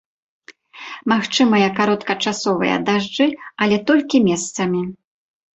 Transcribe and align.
Магчымыя 1.11 1.67
кароткачасовыя 1.79 2.75
дажджы, 2.89 3.27
але 3.67 3.77
толькі 3.93 4.25
месцамі. 4.31 4.81